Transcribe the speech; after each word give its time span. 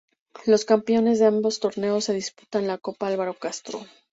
Los 0.47 0.65
campeones 0.65 1.19
de 1.19 1.27
ambos 1.27 1.59
torneos 1.59 2.05
se 2.05 2.13
disputan 2.13 2.65
la 2.65 2.79
Copa 2.79 3.05
Álvaro 3.05 3.35
Castro. 3.35 3.85